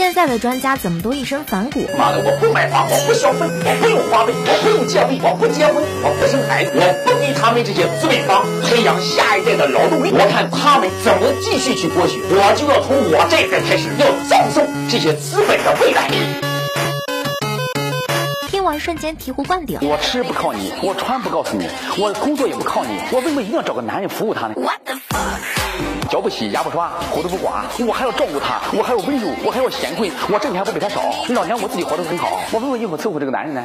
[0.00, 1.86] 现在的专家怎么都一身反骨？
[1.98, 10.10] 妈的，我不买房，我不消费，我不用花呗，我不用建立，我不结婚，我不生孩子，我不给他们这些资本方培养下一代的劳动力。
[10.10, 16.08] 我看他们怎么继续去剥削，我就要从我这一代开始，要葬送这些资本的未来。
[18.48, 19.78] 听完瞬间醍醐灌顶。
[19.82, 24.54] 我吃不靠你，我穿不告诉你，我工作也不靠你，我为什么一定要找个男人服务他呢？
[26.10, 31.00] 脚不洗，牙不刷，活都不刮，我还要照顾他，我还要温柔，我还要贤惠，我挣钱不比他少。
[31.28, 33.62] 你老娘我自己活得很好，我为什么应付伺候这个男人呢？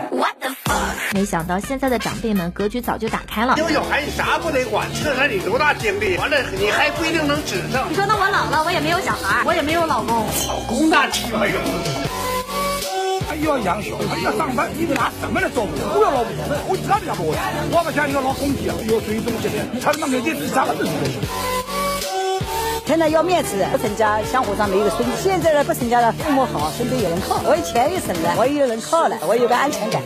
[1.11, 3.55] 没想到现在的长辈们格局早就打开了。
[3.57, 6.17] 有小孩你啥不得管，这才你多大精力？
[6.17, 7.83] 完了你还不一定能指正。
[7.89, 10.15] 你说那我老了，我也没有小孩，我也没有老公，
[10.47, 11.57] 老公那气玩意儿。
[13.41, 15.73] 又要养小孩，要上班，你得拿什么来照顾？
[15.97, 16.29] 不要老婆，
[16.69, 17.33] 我自己养不活。
[17.73, 20.63] 我们家一个老公鸡啊，要追踪起来，他他妈给你自杀
[22.85, 22.95] 了都是。
[22.95, 25.11] 现在要面子，不成家，相互上没有个孙子。
[25.21, 27.41] 现在呢，不成家了，父母好，身边有人靠。
[27.43, 30.01] 我有钱又省了，我有人靠了，我有个安全感。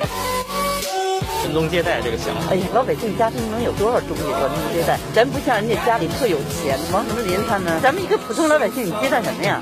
[1.42, 4.98] 传宗接代这个想法，哎呀，老百姓家庭能有多少东西传宗接代？
[5.14, 7.80] 咱不像人家家里特有钱，王什么连他呢？
[7.82, 9.60] 咱们一个普通老百姓，你接待什么呀？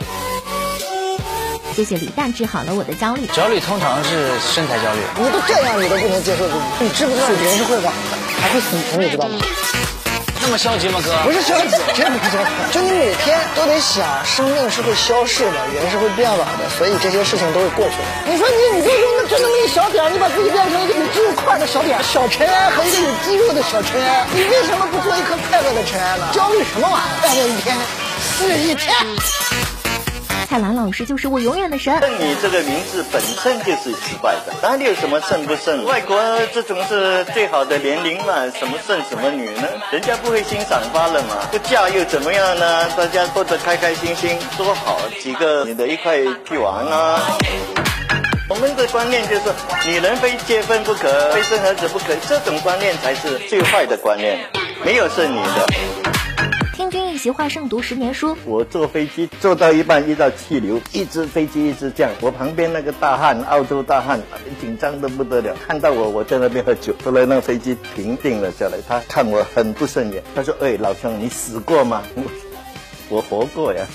[1.76, 3.28] 谢谢李诞治好了我的焦虑。
[3.28, 5.00] 焦虑通常是身材焦虑。
[5.18, 9.38] 你都这样，你都不能接受自己，你知不知道别人是会网的，还会死人，你知道吗？
[10.48, 11.12] 那么消极吗，哥？
[11.26, 12.72] 不是消极，真不是消极。
[12.72, 18.32] 就你每天都得想，生命是会消逝的，人是会变老的，所以这些事情都会过去的。
[18.32, 26.30] 你说你，你就用就那么一小点，你把自己变成一个有肌肉块的小点，小尘埃和一个有肌肉的小尘埃，你为什么不做一颗快乐的尘埃呢？
[26.32, 27.20] 焦虑什么玩意儿？
[27.20, 27.76] 快乐一天
[28.38, 28.96] 是一天。
[30.48, 32.00] 蔡澜老师就是我永远的神。
[32.00, 35.84] 圣女这个名字本身就是奇怪的，哪里有什么剩不剩？
[35.84, 36.18] 外国
[36.54, 39.68] 这种是最好的年龄嘛，什么剩什么女呢？
[39.92, 41.36] 人家不会欣赏罢了嘛？
[41.52, 42.90] 不嫁又怎么样呢？
[42.92, 47.20] 大家过得开开心心，多好，几个你的一块去玩啊！
[48.48, 49.42] 我们的观念就是
[49.86, 54.40] 女人非结婚不可，非生儿子不可，这种观念才是最坏的观念，
[54.86, 55.68] 没有剩女的。
[57.18, 58.38] 习话，胜读十年书。
[58.46, 62.10] 我坐飞机坐到一半遇到气流，一只飞机一直降。
[62.22, 64.22] 我旁边那个大汉，澳洲大汉，
[64.62, 65.56] 紧张的不得了。
[65.68, 66.94] 看到我，我在那边喝酒。
[67.04, 72.04] 后来那飞机平定了下来，他看我很不顺眼，他说：“哎，老兄，你死过吗？”
[73.10, 73.86] 我活过呀。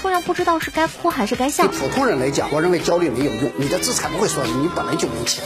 [0.00, 1.64] 突然不知道是该哭还是该笑。
[1.68, 3.50] 对普通人来讲，我认为焦虑没有用。
[3.56, 5.44] 你的资产不会说你本来就没钱。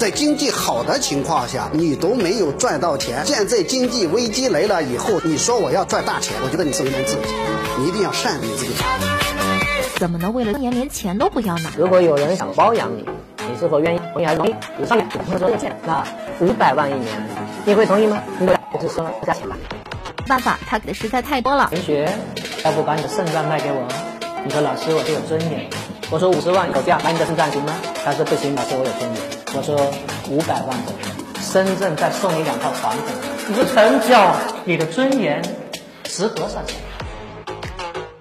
[0.00, 3.26] 在经济好的情况下，你都没有赚到钱。
[3.26, 7.20] 现在经济危机来了以后，你说我要赚大钱，我觉得你是为难自己，
[7.76, 8.72] 你一定要善待自己。
[9.96, 11.70] 怎么能为了年连钱都不要呢？
[11.76, 13.04] 如果有人想包养你，
[13.46, 14.00] 你是否愿意？
[14.14, 14.54] 同意还是同意？
[14.78, 16.02] 你上面有说限，那
[16.40, 17.06] 五百万一年，
[17.66, 18.22] 你会同意吗？
[18.38, 18.48] 你
[18.80, 19.56] 只说加钱吧。
[20.26, 21.68] 办法，他给的实在太多了。
[21.70, 22.10] 同学，
[22.64, 23.86] 要不把你的肾脏卖给我？
[24.46, 25.68] 你说老师，我就有尊严。
[26.12, 27.72] 我说五十万口价买你的肾脏行吗？
[28.04, 29.22] 他说不行，老师我有尊严。
[29.54, 29.76] 我说
[30.28, 30.76] 五百万
[31.40, 33.02] 深圳再送你两套房子，
[33.46, 34.34] 你说成交，
[34.64, 35.40] 你的尊严
[36.02, 36.76] 值多少钱？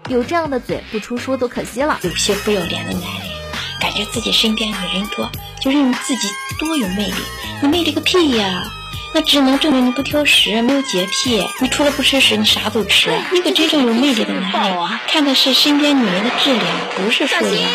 [0.08, 1.98] 有这样的嘴不出书都可惜了。
[2.04, 3.28] 有些不要脸的男人，
[3.80, 5.28] 感觉自己身边女人多，
[5.60, 6.28] 就认为自己
[6.60, 7.14] 多有魅力。
[7.64, 8.72] 你魅力个屁呀！
[9.14, 11.44] 那只能证明你不挑食，没有洁癖。
[11.60, 13.12] 你除了不吃屎，你啥都吃。
[13.34, 16.66] 一个真正有魅力的男人，看的是身边女人的质量，
[16.96, 17.70] 不是数量。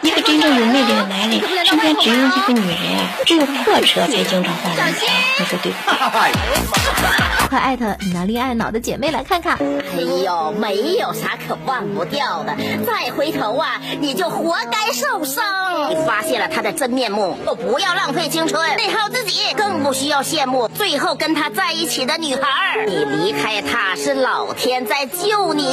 [0.00, 2.78] 一个真正有魅力的男人，身边只有一个女人，
[3.26, 5.06] 只有破车才经常换人才，
[5.38, 7.48] 你说对不对？
[7.48, 9.58] 快艾特你那恋爱脑的姐妹来看看。
[9.58, 12.56] 哎呦，没有啥可忘不掉的，
[12.86, 15.44] 再回头啊，你就活该受伤。
[15.88, 22.86] 你发现了他的真面目，就不要浪费青春，内耗自己，更不需要羡慕最后跟他在一起的女孩。
[22.86, 25.64] 你离开他是老天在救你，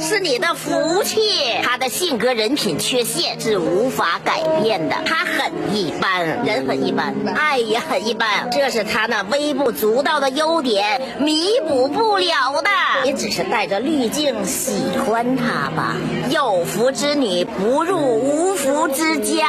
[0.00, 1.20] 是你的福气。
[1.62, 12.70] 他的性格人品缺陷是无法改变的，他很一般，人很一般，爱也很一般，这是他那微不足道的优点，弥补不了的。
[13.04, 15.96] 你只是带着滤镜喜欢他吧？
[16.30, 19.46] 有福之女不入无福之家，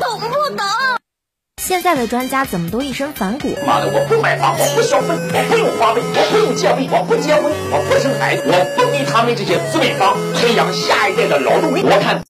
[0.00, 0.26] 懂不
[0.56, 0.66] 懂？
[1.62, 3.56] 现在的专家怎么都一身反骨？
[3.66, 11.82] 妈的，我不买房，我不消费，我不用花呗，我不用借呗，我不结婚，我不生孩子，我不给他们这些资本方培养下一代的劳动力。
[11.84, 12.20] 我看。